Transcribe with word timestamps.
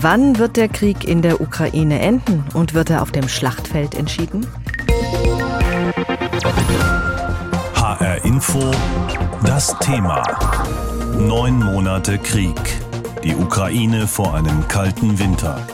Wann 0.00 0.38
wird 0.38 0.56
der 0.56 0.68
Krieg 0.68 1.02
in 1.02 1.22
der 1.22 1.40
Ukraine 1.40 1.98
enden 1.98 2.44
und 2.54 2.72
wird 2.72 2.88
er 2.88 3.02
auf 3.02 3.10
dem 3.10 3.28
Schlachtfeld 3.28 3.96
entschieden? 3.96 4.46
HR 7.74 8.24
Info, 8.24 8.70
das 9.44 9.76
Thema. 9.80 10.22
Neun 11.18 11.58
Monate 11.58 12.16
Krieg. 12.18 12.60
Die 13.24 13.34
Ukraine 13.34 14.06
vor 14.06 14.34
einem 14.34 14.68
kalten 14.68 15.18
Winter. 15.18 15.66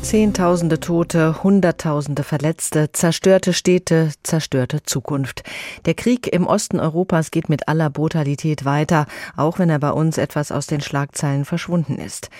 Zehntausende 0.00 0.80
Tote, 0.80 1.42
Hunderttausende 1.42 2.22
Verletzte, 2.22 2.90
zerstörte 2.92 3.52
Städte, 3.52 4.10
zerstörte 4.22 4.82
Zukunft. 4.82 5.42
Der 5.84 5.92
Krieg 5.92 6.32
im 6.32 6.46
Osten 6.46 6.80
Europas 6.80 7.30
geht 7.30 7.50
mit 7.50 7.68
aller 7.68 7.90
Brutalität 7.90 8.64
weiter, 8.64 9.06
auch 9.36 9.58
wenn 9.58 9.68
er 9.68 9.78
bei 9.80 9.90
uns 9.90 10.16
etwas 10.16 10.50
aus 10.50 10.66
den 10.66 10.80
Schlagzeilen 10.80 11.44
verschwunden 11.44 11.96
ist. 11.96 12.30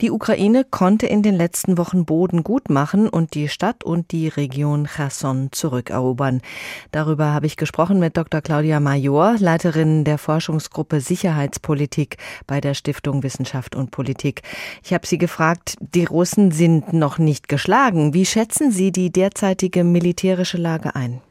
Die 0.00 0.10
Ukraine 0.10 0.64
konnte 0.64 1.06
in 1.06 1.22
den 1.22 1.34
letzten 1.34 1.76
Wochen 1.76 2.06
Boden 2.06 2.44
gut 2.44 2.70
machen 2.70 3.08
und 3.08 3.34
die 3.34 3.48
Stadt 3.48 3.84
und 3.84 4.10
die 4.12 4.28
Region 4.28 4.86
Cherson 4.86 5.48
zurückerobern. 5.52 6.40
Darüber 6.92 7.34
habe 7.34 7.46
ich 7.46 7.56
gesprochen 7.56 7.98
mit 7.98 8.16
Dr. 8.16 8.40
Claudia 8.40 8.80
Major, 8.80 9.34
Leiterin 9.38 10.04
der 10.04 10.16
Forschungsgruppe 10.16 11.00
Sicherheitspolitik 11.00 12.16
bei 12.46 12.62
der 12.62 12.72
Stiftung 12.72 13.22
Wissenschaft 13.22 13.76
und 13.76 13.90
Politik. 13.90 14.42
Ich 14.82 14.94
habe 14.94 15.06
sie 15.06 15.18
gefragt, 15.18 15.74
die 15.80 16.04
Russen 16.04 16.52
sind 16.52 16.94
noch 16.94 17.07
nicht 17.16 17.48
geschlagen. 17.48 18.12
Wie 18.12 18.26
schätzen 18.26 18.70
Sie 18.70 18.92
die 18.92 19.10
derzeitige 19.10 19.84
militärische 19.84 20.58
Lage 20.58 20.94
ein? 20.94 21.22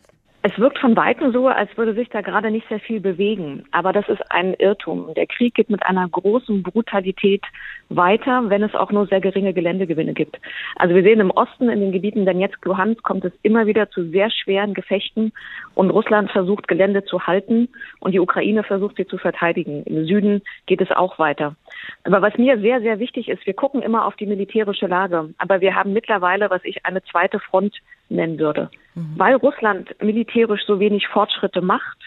Es 0.47 0.57
wirkt 0.57 0.79
von 0.79 0.95
Weitem 0.95 1.33
so, 1.33 1.49
als 1.49 1.75
würde 1.75 1.93
sich 1.93 2.07
da 2.07 2.21
gerade 2.21 2.51
nicht 2.51 2.69
sehr 2.69 2.79
viel 2.79 3.01
bewegen. 3.01 3.65
Aber 3.71 3.91
das 3.91 4.07
ist 4.07 4.21
ein 4.31 4.53
Irrtum. 4.53 5.13
Der 5.13 5.27
Krieg 5.27 5.55
geht 5.55 5.69
mit 5.69 5.85
einer 5.85 6.07
großen 6.07 6.63
Brutalität 6.63 7.43
weiter, 7.89 8.49
wenn 8.49 8.63
es 8.63 8.73
auch 8.73 8.89
nur 8.89 9.07
sehr 9.07 9.19
geringe 9.19 9.53
Geländegewinne 9.53 10.13
gibt. 10.13 10.39
Also 10.77 10.95
wir 10.95 11.03
sehen 11.03 11.19
im 11.19 11.31
Osten, 11.31 11.67
in 11.67 11.81
den 11.81 11.91
Gebieten 11.91 12.25
Donetsk, 12.25 12.63
Luhansk, 12.63 13.03
kommt 13.03 13.25
es 13.25 13.33
immer 13.43 13.65
wieder 13.65 13.89
zu 13.89 14.05
sehr 14.09 14.31
schweren 14.31 14.73
Gefechten 14.73 15.33
und 15.75 15.89
Russland 15.89 16.31
versucht 16.31 16.69
Gelände 16.69 17.03
zu 17.03 17.27
halten 17.27 17.67
und 17.99 18.13
die 18.13 18.21
Ukraine 18.21 18.63
versucht 18.63 18.95
sie 18.95 19.05
zu 19.05 19.17
verteidigen. 19.17 19.83
Im 19.83 20.05
Süden 20.05 20.41
geht 20.65 20.79
es 20.79 20.91
auch 20.91 21.19
weiter. 21.19 21.57
Aber 22.05 22.21
was 22.21 22.37
mir 22.37 22.57
sehr, 22.61 22.79
sehr 22.79 22.99
wichtig 22.99 23.27
ist, 23.27 23.45
wir 23.45 23.53
gucken 23.53 23.81
immer 23.81 24.05
auf 24.05 24.15
die 24.15 24.25
militärische 24.25 24.87
Lage, 24.87 25.33
aber 25.39 25.59
wir 25.59 25.75
haben 25.75 25.91
mittlerweile, 25.91 26.49
was 26.49 26.63
ich 26.63 26.85
eine 26.85 27.03
zweite 27.03 27.41
Front 27.41 27.75
nennen 28.07 28.39
würde. 28.39 28.69
Mhm. 28.97 29.13
Weil 29.15 29.35
Russland 29.35 29.95
militärisch 30.01 30.65
so 30.65 30.79
wenig 30.79 31.07
Fortschritte 31.07 31.61
macht, 31.61 31.97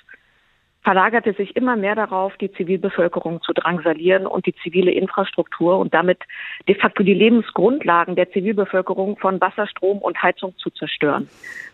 verlagert 0.83 1.27
es 1.27 1.37
sich 1.37 1.55
immer 1.57 1.77
mehr 1.77 1.95
darauf, 1.95 2.37
die 2.39 2.51
Zivilbevölkerung 2.53 3.43
zu 3.43 3.53
drangsalieren 3.53 4.27
und 4.27 4.47
die 4.47 4.55
zivile 4.63 4.91
Infrastruktur 4.91 5.79
und 5.79 5.95
damit 5.95 6.19
de 6.67 6.75
facto 6.75 7.05
die 7.05 7.15
Lebensgrundlagen 7.15 8.17
der 8.17 8.31
Zivilbevölkerung 8.33 9.17
von 9.19 9.41
Wasser, 9.41 9.67
Strom 9.69 9.99
und 9.99 10.21
Heizung 10.21 10.55
zu 10.57 10.71
zerstören. 10.71 11.29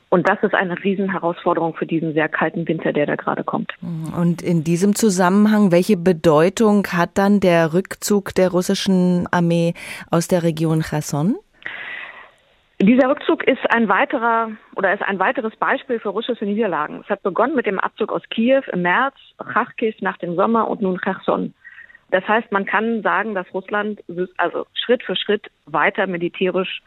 Und 0.09 0.28
das 0.28 0.41
ist 0.42 0.55
eine 0.55 0.83
Riesenherausforderung 0.83 1.75
für 1.75 1.87
diesen 1.87 2.12
sehr 2.12 2.28
kalten 2.28 2.69
Winter, 2.69 2.92
der 2.92 3.06
da 3.06 3.17
gerade 3.17 3.42
kommt. 3.42 3.72
Und 4.17 4.41
in 4.41 4.62
diesem 4.62 4.94
Zusammenhang, 4.94 5.72
welche 5.72 5.97
Bedeutung 5.97 6.87
hat 6.92 7.11
dann 7.14 7.41
der 7.41 7.72
Rückzug 7.72 8.34
der 8.34 8.50
russischen 8.50 9.27
Armee 9.33 9.75
aus 10.11 10.28
der 10.28 10.42
Region 10.44 10.83
Cherson? 10.83 11.37
Dieser 12.78 13.08
Rückzug 13.08 13.42
ist 13.44 13.62
ein 13.70 13.88
weiterer 13.88 14.50
oder 14.74 14.92
ist 14.92 15.02
ein 15.02 15.19
weiteres 15.19 15.56
Beispiel 15.56 15.98
für 15.98 16.10
russische 16.10 16.44
Niederlagen. 16.44 17.00
Es 17.02 17.08
hat 17.08 17.22
begonnen 17.22 17.55
mit 17.55 17.64
dem 17.64 17.80
Abzug 17.80 18.12
aus 18.12 18.22
Kiew 18.28 18.60
im 18.70 18.82
März, 18.82 19.14
Kharkiv 19.38 19.94
nach 20.00 20.19
dem 20.19 20.36
Sommer 20.36 20.69
und 20.69 20.82
nun 20.82 21.00
Cherson. 21.00 21.54
Das 22.10 22.27
heißt, 22.28 22.52
man 22.52 22.66
kann 22.66 23.02
sagen, 23.02 23.34
dass 23.34 23.52
Russland 23.54 24.04
also 24.36 24.66
Schritt 24.74 25.02
für 25.02 25.16
Schritt 25.16 25.50
weiter 25.64 26.06
militärisch 26.06 26.82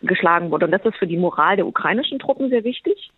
geschlagen 0.00 0.50
wurde. 0.50 0.64
Und 0.64 0.72
das 0.72 0.84
ist 0.86 0.96
für 0.96 1.06
die 1.06 1.18
Moral 1.18 1.56
der 1.56 1.66
ukrainischen 1.66 2.18
Truppen 2.18 2.48
sehr 2.48 2.64
wichtig. 2.64 3.10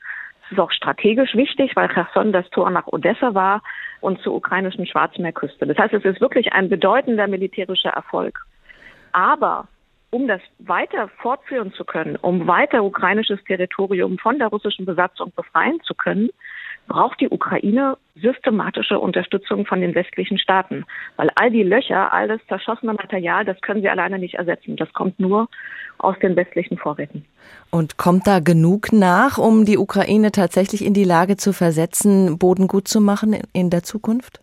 Es 0.46 0.52
ist 0.52 0.58
auch 0.58 0.72
strategisch 0.72 1.34
wichtig, 1.34 1.76
weil 1.76 1.88
Cherson 1.88 2.32
das 2.32 2.48
Tor 2.50 2.70
nach 2.70 2.88
Odessa 2.88 3.34
war 3.34 3.62
und 4.00 4.20
zur 4.22 4.34
ukrainischen 4.34 4.86
Schwarzmeerküste. 4.86 5.64
Das 5.64 5.78
heißt, 5.78 5.94
es 5.94 6.04
ist 6.04 6.20
wirklich 6.20 6.52
ein 6.52 6.68
bedeutender 6.68 7.28
militärischer 7.28 7.90
Erfolg. 7.90 8.44
Aber 9.12 9.68
um 10.10 10.28
das 10.28 10.40
weiter 10.58 11.08
fortführen 11.20 11.72
zu 11.72 11.84
können, 11.84 12.16
um 12.16 12.46
weiter 12.46 12.84
ukrainisches 12.84 13.42
Territorium 13.44 14.18
von 14.18 14.38
der 14.38 14.48
russischen 14.48 14.86
Besatzung 14.86 15.32
befreien 15.34 15.80
zu 15.82 15.94
können, 15.94 16.30
braucht 16.86 17.20
die 17.20 17.28
Ukraine 17.28 17.96
systematische 18.14 18.98
Unterstützung 18.98 19.66
von 19.66 19.80
den 19.80 19.94
westlichen 19.94 20.38
Staaten. 20.38 20.84
Weil 21.16 21.30
all 21.34 21.50
die 21.50 21.62
Löcher, 21.62 22.12
all 22.12 22.28
das 22.28 22.40
zerschossene 22.48 22.92
Material, 22.94 23.44
das 23.44 23.60
können 23.60 23.82
sie 23.82 23.88
alleine 23.88 24.18
nicht 24.18 24.34
ersetzen. 24.34 24.76
Das 24.76 24.92
kommt 24.92 25.18
nur 25.18 25.48
aus 25.98 26.16
den 26.20 26.36
westlichen 26.36 26.78
Vorräten. 26.78 27.24
Und 27.70 27.96
kommt 27.96 28.26
da 28.26 28.40
genug 28.40 28.92
nach, 28.92 29.38
um 29.38 29.64
die 29.64 29.78
Ukraine 29.78 30.30
tatsächlich 30.30 30.84
in 30.84 30.94
die 30.94 31.04
Lage 31.04 31.36
zu 31.36 31.52
versetzen, 31.52 32.38
Boden 32.38 32.68
gut 32.68 32.88
zu 32.88 33.00
machen 33.00 33.36
in 33.52 33.70
der 33.70 33.82
Zukunft? 33.82 34.40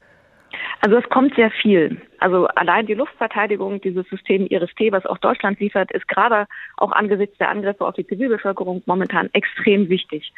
Also 0.84 0.98
es 0.98 1.08
kommt 1.08 1.34
sehr 1.36 1.50
viel. 1.50 2.02
Also 2.20 2.46
allein 2.48 2.86
die 2.86 2.94
Luftverteidigung, 2.94 3.80
dieses 3.80 4.06
System 4.10 4.48
IRIS-T, 4.48 4.92
was 4.92 5.06
auch 5.06 5.18
Deutschland 5.18 5.58
liefert, 5.62 5.90
ist 5.94 6.10
gerade 6.10 6.46
auch 6.76 6.92
angesichts 6.92 7.38
der 7.38 7.48
Angriffe 7.48 7.86
auf 7.86 7.96
die 7.96 8.06
Zivilbevölkerung 8.06 8.84
momentan 8.86 9.30
extrem 9.32 9.88
wichtig. 9.88 10.34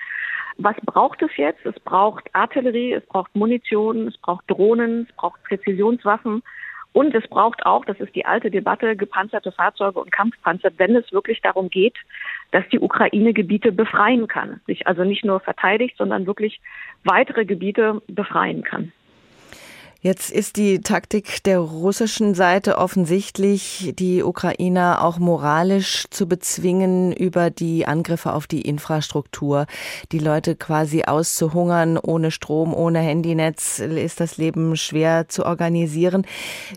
Was 0.60 0.76
braucht 0.86 1.24
es 1.24 1.36
jetzt? 1.38 1.66
Es 1.66 1.74
braucht 1.80 2.30
Artillerie, 2.36 2.94
es 2.94 3.04
braucht 3.08 3.36
Munition, 3.36 4.08
es 4.08 4.16
braucht 4.20 4.44
Drohnen, 4.48 5.08
es 5.10 5.16
braucht 5.16 5.44
Präzisionswaffen 5.46 6.44
und 6.94 7.16
es 7.16 7.28
braucht 7.28 7.66
auch, 7.66 7.84
das 7.84 8.00
ist 8.00 8.14
die 8.14 8.28
alte 8.28 8.52
Debatte, 8.52 8.96
gepanzerte 8.96 9.52
Fahrzeuge 9.52 10.00
und 10.00 10.12
Kampfpanzer, 10.12 10.70
wenn 10.78 10.96
es 10.96 11.12
wirklich 11.12 11.42
darum 11.42 11.72
geht, 11.72 11.96
dass 12.52 12.70
die 12.70 12.80
Ukraine 12.80 13.34
Gebiete 13.34 13.72
befreien 13.72 14.28
kann. 14.28 14.62
Sich 14.68 14.86
also 14.86 15.06
nicht 15.06 15.26
nur 15.26 15.40
verteidigt, 15.40 15.98
sondern 15.98 16.28
wirklich 16.28 16.62
weitere 17.04 17.46
Gebiete 17.46 18.04
befreien 18.08 18.62
kann. 18.64 18.92
Jetzt 20.06 20.30
ist 20.30 20.58
die 20.58 20.82
Taktik 20.82 21.42
der 21.46 21.58
russischen 21.58 22.36
Seite 22.36 22.78
offensichtlich, 22.78 23.92
die 23.98 24.22
Ukrainer 24.22 25.04
auch 25.04 25.18
moralisch 25.18 26.06
zu 26.12 26.28
bezwingen 26.28 27.12
über 27.12 27.50
die 27.50 27.88
Angriffe 27.88 28.34
auf 28.34 28.46
die 28.46 28.62
Infrastruktur, 28.62 29.66
die 30.12 30.20
Leute 30.20 30.56
quasi 30.56 31.06
auszuhungern. 31.06 31.98
Ohne 31.98 32.30
Strom, 32.30 32.76
ohne 32.76 33.00
Handynetz 33.00 33.80
ist 33.80 34.20
das 34.20 34.38
Leben 34.38 34.78
schwer 34.78 35.28
zu 35.28 35.44
organisieren. 35.44 36.28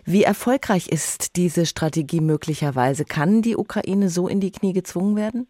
Wie 0.05 0.23
erfolgreich 0.23 0.87
ist 0.87 1.35
diese 1.35 1.67
Strategie 1.67 2.21
möglicherweise? 2.21 3.05
Kann 3.05 3.43
die 3.43 3.57
Ukraine 3.57 4.09
so 4.09 4.27
in 4.27 4.39
die 4.39 4.49
Knie 4.49 4.73
gezwungen 4.73 5.15
werden? 5.15 5.45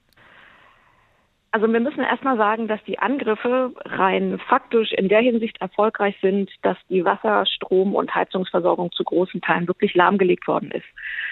Also 1.51 1.71
wir 1.71 1.79
müssen 1.79 2.01
erstmal 2.01 2.37
sagen, 2.37 2.67
dass 2.67 2.83
die 2.83 2.99
Angriffe 2.99 3.73
rein 3.85 4.39
faktisch 4.47 4.91
in 4.91 5.09
der 5.09 5.21
Hinsicht 5.21 5.59
erfolgreich 5.59 6.15
sind, 6.21 6.51
dass 6.61 6.77
die 6.89 7.03
Wasser-, 7.03 7.45
Strom- 7.47 7.95
und 7.95 8.13
Heizungsversorgung 8.13 8.91
zu 8.91 9.03
großen 9.03 9.41
Teilen 9.41 9.67
wirklich 9.67 9.95
lahmgelegt 9.95 10.47
worden 10.47 10.69
ist. 10.71 10.85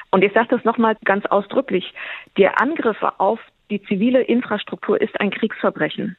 Und 0.09 0.23
ich 0.23 0.33
sage 0.33 0.47
das 0.49 0.63
nochmal 0.63 0.97
ganz 1.05 1.25
ausdrücklich. 1.27 1.93
Die 2.37 2.47
Angriffe 2.47 3.19
auf 3.19 3.39
die 3.69 3.81
zivile 3.83 4.21
Infrastruktur 4.21 4.99
ist 4.99 5.19
ein 5.19 5.29
Kriegsverbrechen. 5.29 6.17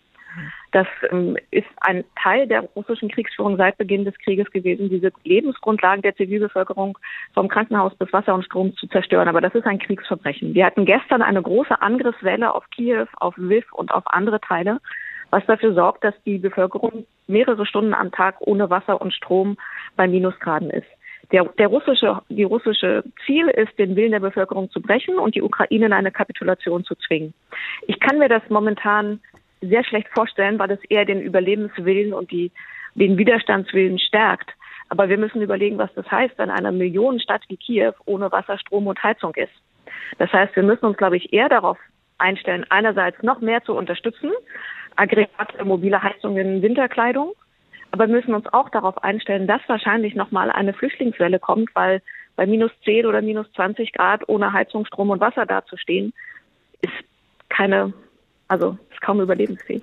Das 0.72 0.86
ähm, 1.10 1.36
ist 1.50 1.66
ein 1.80 2.04
Teil 2.20 2.46
der 2.46 2.62
russischen 2.76 3.08
Kriegsführung 3.08 3.56
seit 3.56 3.78
Beginn 3.78 4.04
des 4.04 4.18
Krieges 4.18 4.50
gewesen, 4.50 4.90
diese 4.90 5.12
Lebensgrundlagen 5.24 6.02
der 6.02 6.14
Zivilbevölkerung 6.14 6.98
vom 7.32 7.48
Krankenhaus 7.48 7.94
bis 7.94 8.12
Wasser 8.12 8.34
und 8.34 8.44
Strom 8.44 8.74
zu 8.76 8.86
zerstören. 8.88 9.28
Aber 9.28 9.40
das 9.40 9.54
ist 9.54 9.66
ein 9.66 9.78
Kriegsverbrechen. 9.78 10.54
Wir 10.54 10.66
hatten 10.66 10.84
gestern 10.84 11.22
eine 11.22 11.42
große 11.42 11.80
Angriffswelle 11.80 12.54
auf 12.54 12.68
Kiew, 12.70 13.06
auf 13.16 13.36
Lviv 13.38 13.64
und 13.72 13.92
auf 13.92 14.04
andere 14.06 14.40
Teile, 14.40 14.80
was 15.30 15.44
dafür 15.46 15.72
sorgt, 15.74 16.04
dass 16.04 16.14
die 16.24 16.38
Bevölkerung 16.38 17.06
mehrere 17.26 17.64
Stunden 17.66 17.94
am 17.94 18.12
Tag 18.12 18.36
ohne 18.40 18.68
Wasser 18.70 19.00
und 19.00 19.14
Strom 19.14 19.56
bei 19.96 20.06
Minusgraden 20.06 20.70
ist. 20.70 20.86
Der, 21.32 21.44
der 21.44 21.68
russische, 21.68 22.22
die 22.30 22.44
russische 22.44 23.04
Ziel 23.26 23.48
ist, 23.48 23.78
den 23.78 23.96
Willen 23.96 24.12
der 24.12 24.20
Bevölkerung 24.20 24.70
zu 24.70 24.80
brechen 24.80 25.18
und 25.18 25.34
die 25.34 25.42
Ukraine 25.42 25.86
in 25.86 25.92
eine 25.92 26.10
Kapitulation 26.10 26.84
zu 26.84 26.94
zwingen. 26.94 27.34
Ich 27.86 28.00
kann 28.00 28.18
mir 28.18 28.30
das 28.30 28.42
momentan 28.48 29.20
sehr 29.60 29.84
schlecht 29.84 30.08
vorstellen, 30.14 30.58
weil 30.58 30.70
es 30.70 30.84
eher 30.84 31.04
den 31.04 31.20
Überlebenswillen 31.20 32.12
und 32.12 32.30
die, 32.30 32.50
den 32.94 33.18
Widerstandswillen 33.18 33.98
stärkt. 33.98 34.50
Aber 34.88 35.08
wir 35.08 35.18
müssen 35.18 35.42
überlegen, 35.42 35.78
was 35.78 35.92
das 35.94 36.10
heißt, 36.10 36.38
wenn 36.38 36.50
eine 36.50 36.72
Millionenstadt 36.72 37.42
wie 37.48 37.56
Kiew 37.56 37.92
ohne 38.06 38.32
Wasser, 38.32 38.58
Strom 38.58 38.86
und 38.86 39.02
Heizung 39.02 39.34
ist. 39.34 39.52
Das 40.18 40.32
heißt, 40.32 40.56
wir 40.56 40.62
müssen 40.62 40.86
uns, 40.86 40.96
glaube 40.96 41.16
ich, 41.16 41.32
eher 41.32 41.48
darauf 41.48 41.78
einstellen, 42.18 42.64
einerseits 42.70 43.22
noch 43.22 43.40
mehr 43.40 43.62
zu 43.62 43.74
unterstützen, 43.74 44.30
Aggregate, 44.96 45.64
mobile 45.64 46.02
Heizungen, 46.02 46.62
Winterkleidung, 46.62 47.32
aber 47.92 48.08
wir 48.08 48.14
müssen 48.16 48.34
uns 48.34 48.46
auch 48.52 48.68
darauf 48.70 49.02
einstellen, 49.02 49.46
dass 49.46 49.60
wahrscheinlich 49.68 50.14
nochmal 50.14 50.50
eine 50.50 50.72
Flüchtlingswelle 50.72 51.38
kommt, 51.38 51.74
weil 51.74 52.02
bei 52.36 52.46
minus 52.46 52.70
10 52.84 53.06
oder 53.06 53.22
minus 53.22 53.50
20 53.52 53.92
Grad 53.92 54.28
ohne 54.28 54.52
Heizung, 54.52 54.84
Strom 54.86 55.10
und 55.10 55.20
Wasser 55.20 55.46
dazustehen, 55.46 56.12
ist 56.82 56.92
keine 57.48 57.92
also 58.48 58.76
ist 58.90 59.00
kaum 59.00 59.20
überlebensfähig. 59.20 59.82